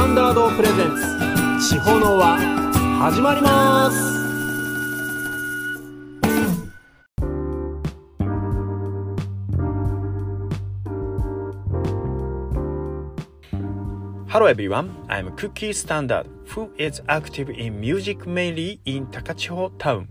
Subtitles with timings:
[0.00, 2.38] タンダード presents 地方の輪
[3.00, 3.98] 始まります
[14.26, 20.08] Hello everyone, I'm Cookie Standard, who is active in music mainly in 高千穂 Town。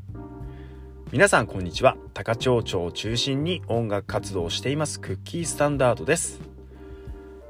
[1.12, 1.98] 皆さんこんにちは。
[2.14, 6.49] 高千穂町を中心に音楽活動をしていますクッキースタンダードです。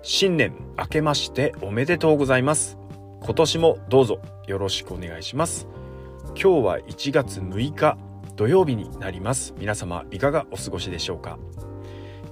[0.01, 2.77] 新年明けましておめでとうございます。
[3.21, 5.67] 今年もどうぞよろしくお願いします。
[6.27, 7.97] 今日は1月6日
[8.37, 9.53] 土曜日になります。
[9.57, 11.37] 皆様いかがお過ごしでしょうか？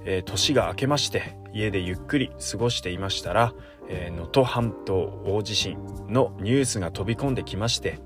[0.04, 3.52] えー、年が明けまして家でゆっくり過ごしていましたら
[3.88, 5.76] 能登半島大地震
[6.08, 7.98] のニュースが飛び込んできまして、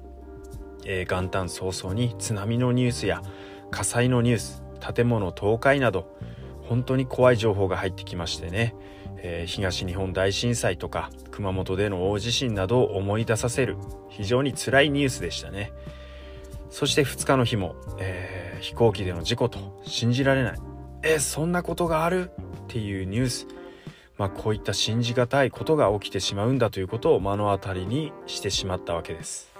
[0.84, 3.23] えー、元旦早々に津波のニュースや
[3.70, 6.17] 火災のニュース建物倒壊など
[6.62, 8.75] 本当に怖い情報が入ってきましてね、
[9.23, 13.77] えー、東日本大震災とか熊本での大地震などを思い出させる
[14.09, 15.73] 非常に辛いニュースでしたね。
[16.70, 20.59] そして2日の日も、えー、飛行機での事故と信じられない。
[21.03, 22.31] えそんなことがある？
[22.64, 23.47] っていうニュース。
[24.19, 29.53] まあ、こういった信じがたいことが起きてしまうんだということを目の当たりにしてしまったわけです。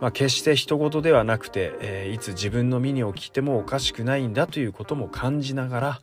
[0.00, 6.00] まあ、決して人事ではなくて、えー、いつ自分の身に起きてもおかしくないんだということも感じながら、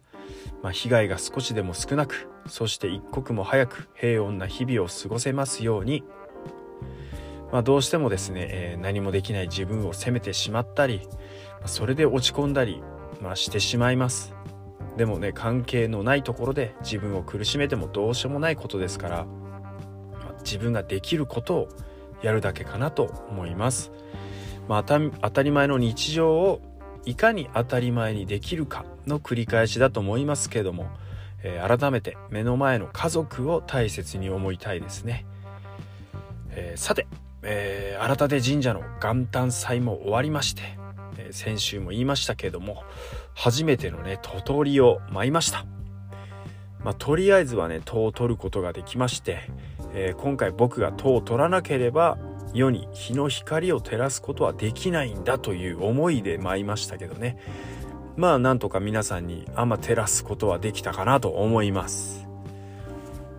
[0.63, 6.03] まあ、被害が少しでも少なくそして一刻も早く平穏な日々を過ごせますように、
[7.51, 11.01] まあ、どうしてもですね、えー、何もできない自分を責めてしまったり
[11.65, 12.83] それで落ち込んだり、
[13.21, 14.33] まあ、してしまいます。
[14.97, 19.25] でもね関係のないところで自分を苦しめてもどうしようもないことですから
[20.43, 21.69] 自分ができることを
[22.21, 23.91] やるだけかなと思います。
[24.67, 26.61] まあ、当たり前の日常を
[27.05, 30.87] いかに当たり前にできるかの繰り返しだと思いますけども、
[31.43, 35.25] えー、改めて目の前の家族を大切に思いたいですね。
[36.51, 37.07] えー、さて、
[37.43, 40.81] えー、新手神社の元旦祭も終わりまして
[41.17, 42.83] え先週も言いましたけども
[43.33, 45.65] 初めてのねトトリを舞いました、
[46.83, 49.49] まあ、とりあえずはね戸を取ることができまして、
[49.93, 52.17] え、今回僕が戸を取らなければ
[52.53, 57.37] 世に日の光を照らすことはできないんだという思いで舞いましたけどね。
[58.17, 62.27] まあなんとか皆さんにあんま照らすことはできたかなと思います。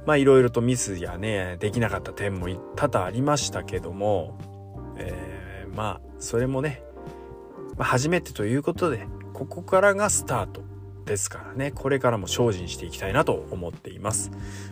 [0.07, 4.39] まあいろいろとミスやねできなかった点も多々ありましたけども、
[4.97, 6.83] えー、まあそれもね
[7.77, 10.63] まあ、初めてということでここからがスタート
[11.05, 11.73] ですからね。
[11.73, 14.31] これからも精進していきたいなと思っています、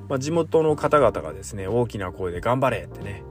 [0.09, 3.25] まあ、地元の方々がですね大きな声で頑張れってね、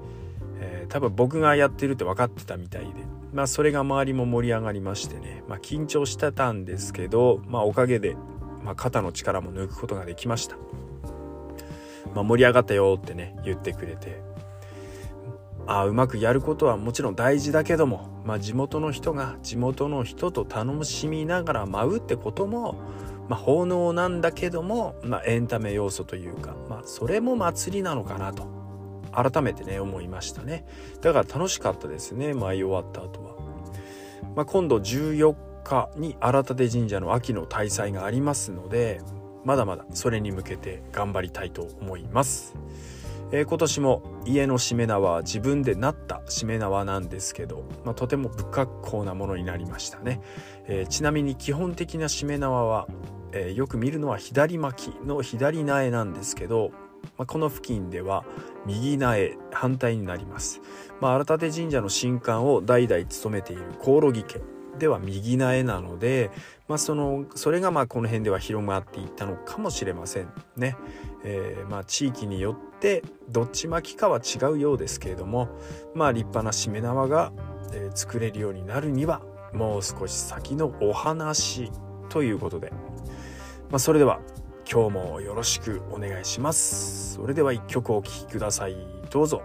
[0.89, 2.89] 多分僕がやってるって分かってたみたいで。
[3.33, 8.17] まあそれが周りも盛り上がりましてね、まあ、緊張してたんですけど、まあ、おかげで、
[8.63, 10.57] ま、肩の力も抜くことができました、
[12.15, 14.21] ま、盛り上がったよってね言ってくれて。
[15.71, 22.73] あうまくやることはもちろん大事だけども、まあ、地元の人が地元の人と楽しみながら舞うってことも、
[23.27, 28.58] まあ、奉納なんだけども、まあ、エンタメ要素というか、まあ、それも祭りなのかなと。
[29.11, 30.65] 改めてね思いましたね。
[31.01, 33.35] だから楽しかったですね舞い終わった後は、
[34.35, 39.01] まあ、今度14日に新立神社の秋の大祭がありますので
[39.45, 42.55] まだまだそれに向けて頑張りたいと思います。
[43.31, 50.21] えー、今年も家のしめ縄は自分でなったしめ縄なんですけど、まあ、とても不格好なものになりましたね、
[50.65, 52.87] えー、ちなみに基本的なしめ縄は、
[53.31, 56.71] えー、よく見るのは左巻きの左苗なんですけど、
[57.17, 58.23] まあ、この付近では
[58.65, 60.61] 右苗反対になります、
[61.01, 64.39] まあ、新立神社の神官を代々務めているコオロギ家
[64.79, 66.31] では右苗なので、
[66.67, 70.77] まあ、そのそれがまあこの辺では広まっていったのかもしれませんね。
[71.25, 75.49] えー、まあ地域によってどっち巻きかは違うようですけれども
[75.93, 77.33] まあ立派なしめ縄が、
[77.93, 79.21] 作れるようになるには
[79.53, 81.71] もう少し先のお話
[82.09, 82.71] ということで、
[83.69, 84.21] まあ、それでは
[84.71, 87.15] 今日もよろしくお願いします。
[87.15, 88.75] それでは一曲お聴きください。
[89.09, 89.41] どうぞ。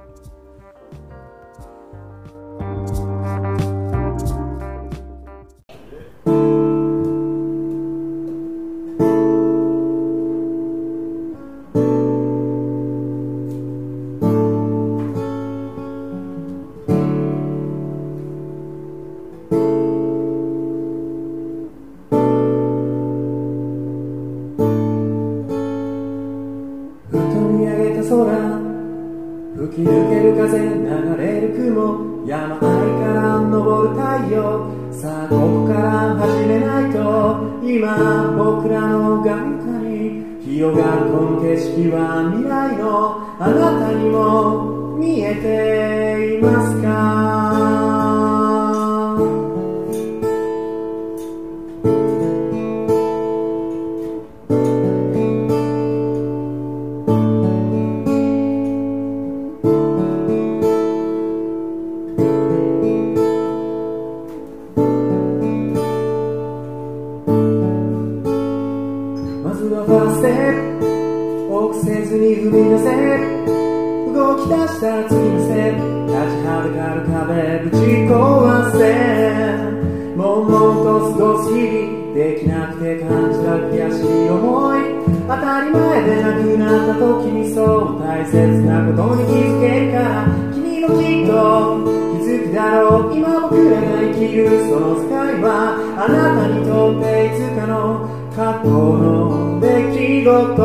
[93.55, 100.59] 僕らが生きるその世界はあなたにとっていつかの過去の出来事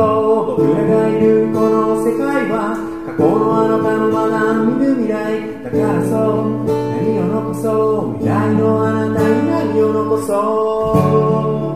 [0.57, 2.74] 僕らがいるこの世界は
[3.06, 11.69] 過去のあなたのまだ見ぬ未来だからそう何を残そう未来のあなたに何を残そう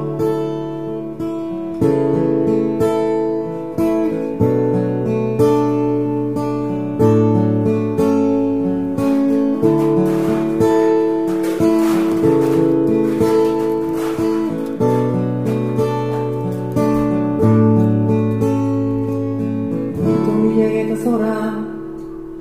[20.96, 21.74] 空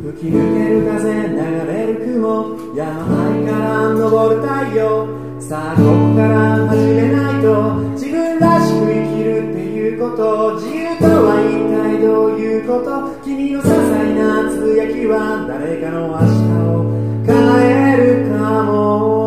[0.03, 1.37] 吹き抜ける風流
[1.73, 2.85] れる雲山
[3.27, 16.93] ありから昇る太陽さあここから始めないと自分らしく生きるっていうこと自由とは一体どういうこと君の些細なつぶやきは誰かの明日を
[17.25, 17.33] 変
[17.93, 19.22] えるかも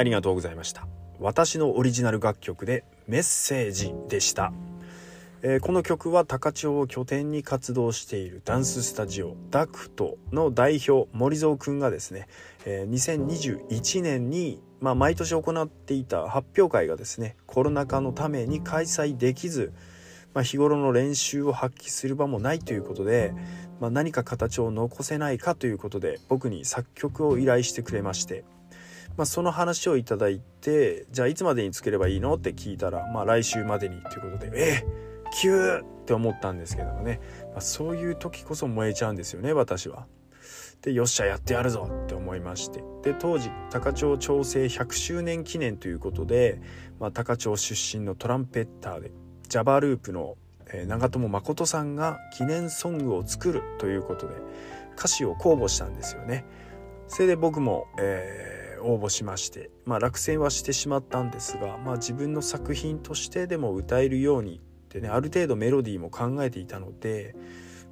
[0.00, 0.88] ありがとうございました。
[1.18, 4.52] 私のオリジナル楽曲でメッセージでした、
[5.42, 12.26] えーこの曲は高千穂を拠点に活動しているダンススタジオダクトの代表森蔵くんがですね、
[12.64, 19.74] えー2021年にまあ、毎年行っていた発表会がですねコロナ禍のために開催できず
[20.32, 23.34] まあ、日頃の練習を発揮する場もないということで、
[23.80, 28.44] まあ、何か形を残せないかということで僕に作曲を依頼してくれまして、
[29.16, 32.34] まあ、その話をいただいてじゃあいつまでに作ればいいの？
[32.34, 34.86] って聞いたら、まあ、来週までにということでえ
[35.40, 37.20] 急って思ったんですけどもね、
[37.52, 40.06] まあ、そういう時こそ燃えちゃうんですよね私は。
[40.82, 46.62] でよっしゃやってやるぞって思いましてで当時高千穂調整100周年記念ということで、
[46.98, 49.12] まあ、高千穂出身のトランペッターで
[49.48, 50.36] ジャバループの、
[50.72, 54.34] えー長友誠さんが記念ソングを作るということで
[54.96, 56.46] 歌詞を公募したんですよね。
[57.08, 67.34] それで僕も、えー応募しまして、まあ、落選はしてしまったんですが、まあ、自分の作品としてでも歌えるようにってねある程度メロディーも考えていたので、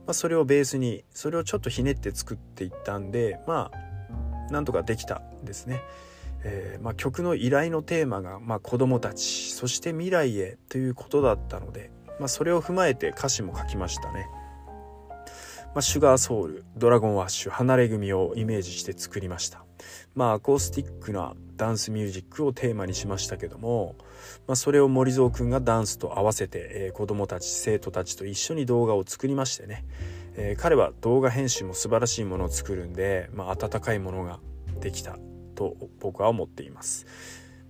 [0.07, 5.83] まあ、それをベースにそれをちょっとひねって作っていったんでまあなんとかできたんですね。
[6.45, 11.90] えーまあ、曲の依頼のテーマが、まあ、子供たちそして未来へということだったので、
[12.21, 14.28] まあ、それを踏まえて歌詞も書きましたね。
[15.75, 19.68] まあ、シュガーソウルドラゴンワッシュ離れ組をイメージして作りました。
[20.14, 23.97] まあアコースティックなダンスミュージックをテーマにしましたけども、
[24.47, 29.85] まあ、それを森蔵くんがダンスと合わせて、えー、子どもたち生徒たちと一緒に動画を作りましてね、
[30.37, 34.38] えー、彼は動画編集も素晴らしいものを作るんで、まあ、温かいものが
[34.80, 35.18] できた
[35.56, 37.06] と僕は思っています。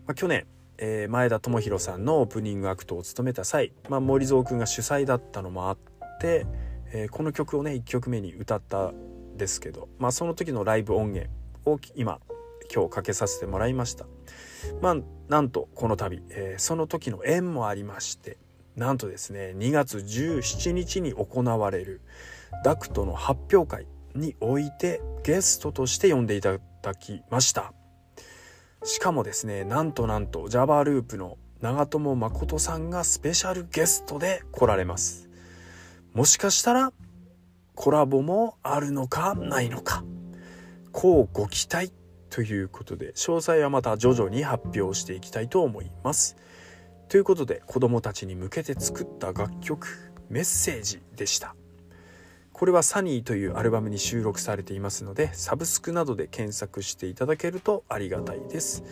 [0.07, 0.47] まあ、去年
[0.81, 5.79] えー、前田智弘さんのオープニングアクトを務めた際、まあ、森蔵くんが主催だったのもあっ
[6.21, 6.47] て、
[6.93, 8.93] えー、この曲をね1曲目に歌った
[9.37, 11.31] ですけど、まあ、その時のライブ音源
[11.73, 12.21] を今
[12.75, 14.07] 今日かけさせてもらいました。
[14.81, 14.97] まあ
[15.29, 18.39] なんとこの度、えー、その時の縁もありまして
[18.77, 22.01] なんとですね2月17日に行われる
[22.65, 27.73] ダクトの発表会においてゲストとして呼んでいただきました。
[28.85, 35.29] しかもですねなんとなんと Java ループの長友誠さんがスペシャルゲストで来られます。
[36.15, 36.93] もしかしたら
[37.75, 40.05] コラボもあるのかないのか。
[41.01, 41.93] こうご期待
[42.29, 46.37] ということで詳細はまた徐々に発表していきたいと思います。
[47.09, 49.87] ということで子どもたちに向けて作った楽曲
[50.29, 51.55] メッセージでした。
[52.53, 58.83] これはサニーというアルバムに収録されていますのでサブスクなどで検索していただけるとありがたいです。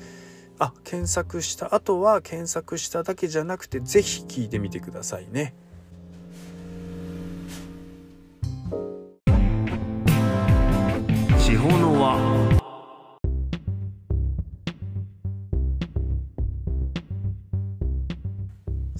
[0.60, 5.56] あ検索した後は検索しただけじゃなくて是非聴いてみてくださいね。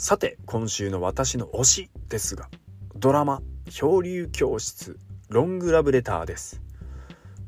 [0.09, 2.49] さて今週の私の推しですが
[2.95, 6.63] ドラマ漂流教室ロングラブレターです。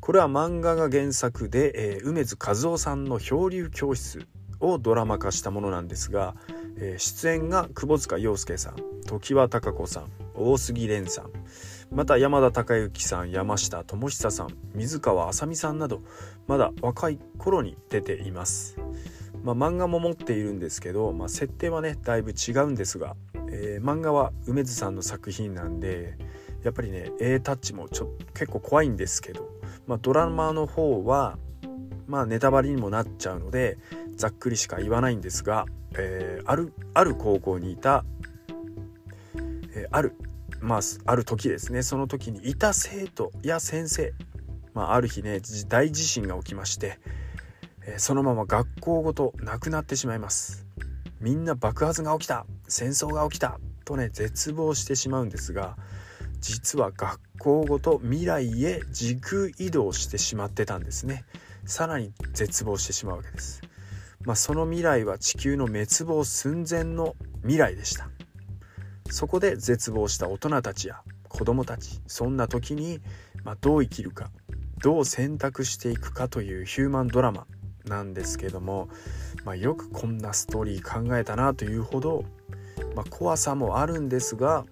[0.01, 4.27] これは漫画が原作で、えー、梅津和夫さんの漂流教室
[4.59, 6.35] をドラマ化したものなんですが、
[6.75, 8.75] えー、出演が窪塚洋介さん
[9.05, 11.31] 常盤貴子さん大杉蓮さん
[11.95, 16.01] また山田孝之さん山下智久さん水川あさみさんなど
[16.45, 18.75] まだ若い頃に出ています、
[19.43, 23.15] まあ、漫画も持っているんですけど、まあ、設定はねだいぶ違うんですが
[23.51, 26.17] えー、漫画は梅津さんの作品なんで
[26.63, 29.49] やっぱりね A タッチもちょ結構怖いんですけど、
[29.87, 31.37] まあ、ドラマの方は
[32.07, 33.77] まあネタバレにもなっちゃうので
[34.15, 35.65] ざっくりしか言わないんですが、
[35.97, 38.03] えー、あるある高校にいた、
[39.73, 40.15] えー、ある
[40.59, 44.13] まあある時ですねその時にいた生徒や先生、
[44.73, 46.99] まあ、ある日ね大地震が起きまして、
[47.97, 50.65] そのまま学校ごとなくなってしまいます。
[51.19, 52.45] みんな爆発が起きた。
[52.67, 55.75] 戦争が起きたとね絶望してしまうんですが
[56.39, 61.25] 実は学校ごと未来へ時空移動してしまってたんですね。
[61.65, 63.61] さらに絶望してしまうわけです。
[64.25, 68.09] まあ、その未来は地球の滅亡寸前の未来でした。
[69.09, 73.01] そこで絶望した大人たちや子供たちそんな時に、
[73.43, 74.29] まあ、どう生きるか
[74.81, 77.47] どう選択していくかというヒューマンドラマ。
[77.85, 78.89] なんですけども、
[79.45, 82.25] まあ、よくこんなストーリー考えたなというほど、
[82.95, 84.65] まあ、怖さもあるんですが、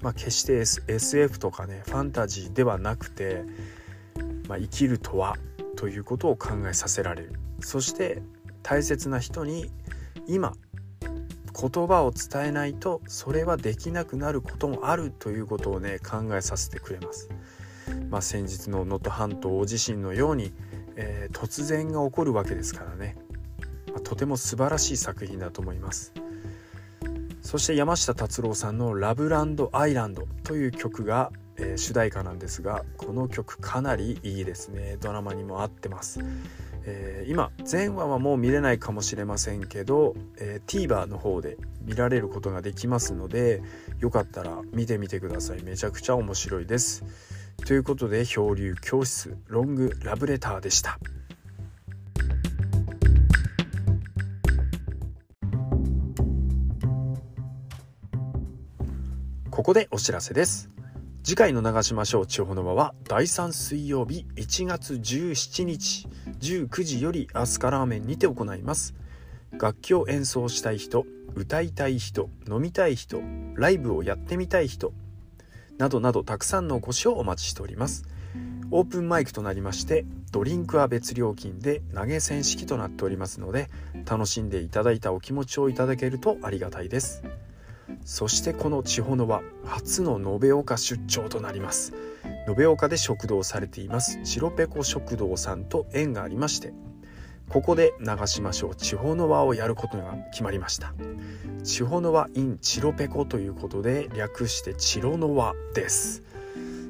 [0.00, 3.44] まあ、決して、S、SF とかねファンタジーではなくて、
[4.48, 5.36] まあ生きるとは
[5.76, 8.22] ということを考えさせられるそして
[8.62, 9.70] 大切な人に
[10.26, 10.52] 今
[11.58, 17.28] 言葉を伝えないとそれはできなくなることもあるということをね考えさせてくれます。
[18.10, 20.52] まあ、先日の能登半島大地震のように
[20.96, 23.16] えー、突然が起こるわけですからね、
[23.88, 26.12] まあ、とても素晴らしい作品だと思います。
[27.40, 34.96] そして山下達郎さんの「ラブランドアイランド」という曲が、えー、主題歌なんですがこの曲かなりいいですね。
[35.00, 36.20] ドラマにも合ってます、
[36.84, 43.60] えー、今全話はもう見れないかもしれませんけど、えー、TVer の方で見られることができますので
[43.98, 45.62] よかったら見てみてください。
[45.62, 47.04] めちゃくちゃ面白いです。
[47.64, 50.98] ということで漂流教室ロングラブレターでした。
[59.50, 60.70] ここでお知らせです。
[61.22, 66.08] 次回の長島賞地方の輪は第3水曜日1月17日
[66.40, 68.94] 19時よりアスカラーメンにて行います。
[69.52, 73.22] 楽器を演奏したい人歌いたい人飲みたい人
[73.54, 74.92] ライブをやってみたい人
[75.78, 78.04] などなどたくさんのお越しをお待ちしております。
[78.70, 83.68] オープンマイクとなりましてドリンクは別料金で投げ銭式となっておりますので
[84.10, 87.22] 楽しんでいただいたお気持ちをいただけるとありがたいです。
[88.04, 91.92] そしてこの地方の輪初の延岡出張となります。
[92.58, 94.18] 延岡で食堂されています。
[94.24, 96.72] チロペコ食堂さんと縁がありまして
[97.52, 98.74] ここで流しましょう。
[98.74, 100.94] 地方の輪をやることが決まりました。
[101.62, 106.24] 地方の輪 in チロペコということで略してチロノワです、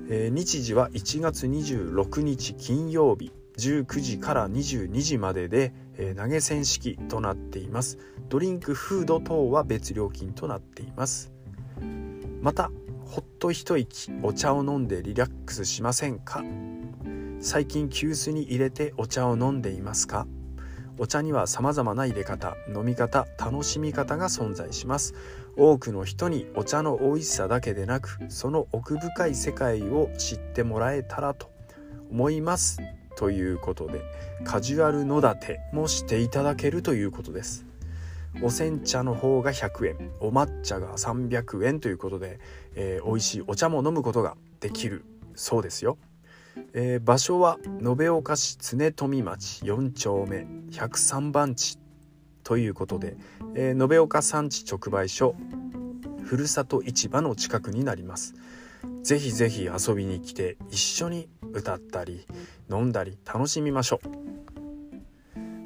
[0.09, 7.99] えー、日時は1月26日金曜日19時から22時までで、え投げ銭式となっています。
[8.31, 11.33] ドリンクフード等は別料金となっています。
[12.41, 12.71] また
[13.05, 16.43] ほっと一息お茶を飲んでリラックスしませんか？
[17.41, 20.27] 最近急須に入れてお茶を飲んでいますか？
[20.99, 25.15] お茶には様々な入れ方飲み方楽しみ方が存在します。
[25.57, 31.51] 多くの人にお茶の美味しさだけでなくその奥深い世界を知ってもらえたらと
[32.11, 32.79] 思います。
[33.17, 34.01] ということで
[34.45, 37.67] カジュアル野立てもしていただけるということです。
[38.43, 42.41] お煎茶の方が100円お抹茶が300円ということで、
[42.75, 45.99] えー、美味しいお茶も飲むことができるそうですよ、
[46.75, 51.79] えー、場所は延岡市常富町4丁目103番地
[52.45, 53.17] ということで、
[53.55, 55.35] えー、延岡産地直売所
[56.23, 58.35] ふるさと市場の近くになります。
[59.03, 62.27] ぜひぜひ遊びに来て一緒に歌ったり
[62.71, 64.23] 飲んだり楽しみましょう。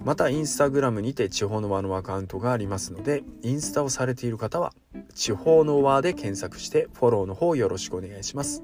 [0.05, 4.73] またインスタグラムにて地方の輪のアカウントがありますのでインスタをされている方は
[5.15, 8.63] 地方の輪で検索してフォローの方よろしくお願いします。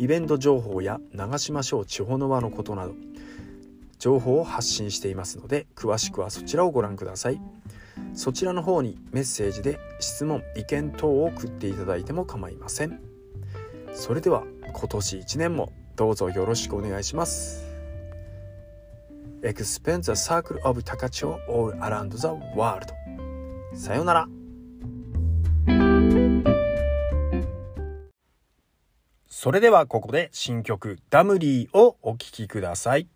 [0.00, 2.94] イベント情報や流しましょう地方の輪のことなど
[3.98, 7.40] 情報を発信していますので詳しくはそちらをご覧ください。
[8.14, 12.98] そちらの方にメッセージで質問意見等を送っていただいても構いません。
[13.92, 17.66] それでは今年1年もどうぞよろしくお願いします。
[19.42, 22.26] Expand the circle of Takacho all around the
[22.56, 22.86] world
[23.74, 24.39] さようなら。
[29.42, 33.08] それではここで新曲ダムリーをお聴きください。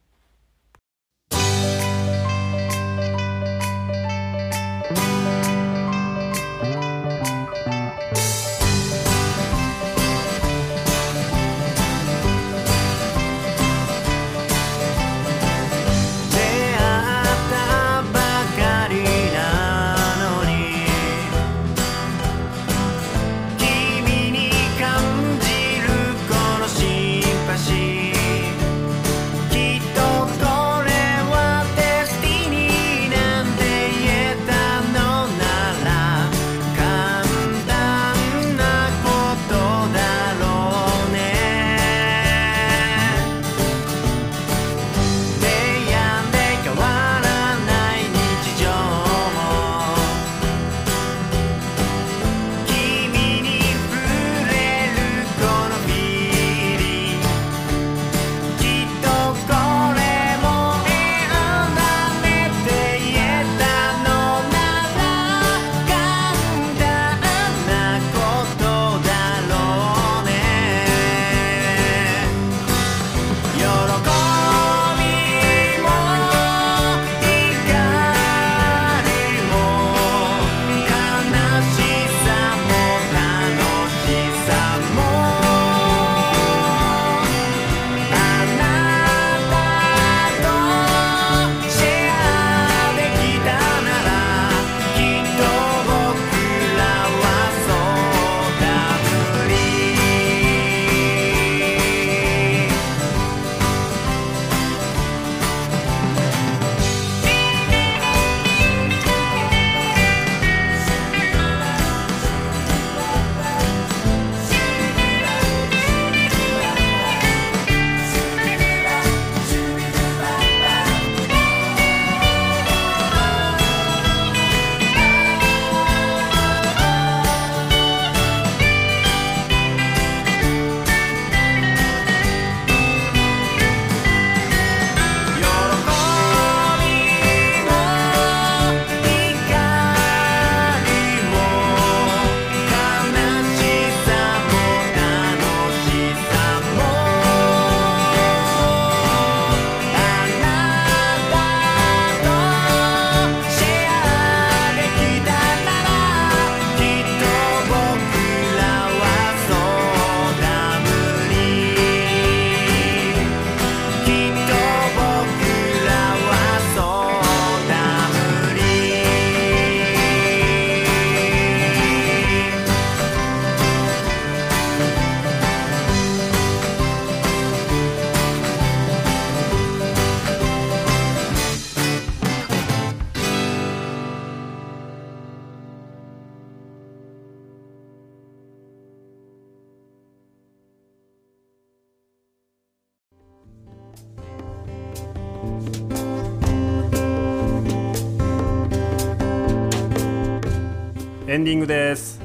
[201.34, 202.20] エンディングです。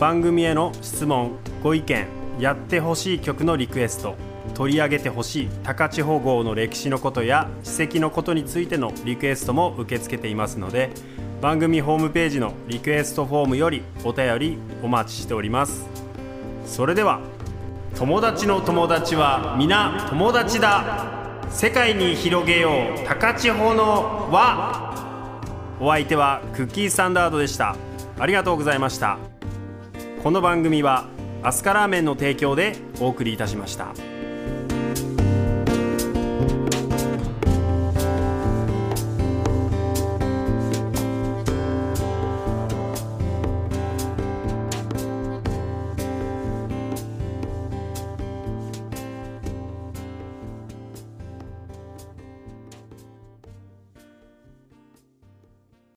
[0.00, 2.04] 番組への質問ご意見
[2.40, 4.16] やってほしい曲のリクエスト
[4.54, 10.90] 取り上げてほしい高千穂号の歴史のことや史跡のことについてのリクエストも受け付けていますので
[11.40, 15.86] 番組ホームページのリクエストフォームよりお便りお待ちしております。
[16.66, 17.20] それでは
[17.94, 21.38] 友達の友達は皆友達だ。
[21.50, 25.78] 世界に広げよう高千穂の輪。
[25.78, 27.76] お相手はクッキースタンダードでした。
[28.18, 29.18] ありがとうございました
[30.22, 31.06] この番組は
[31.42, 34.13] アスカラーメンの提供でお送りいたしました。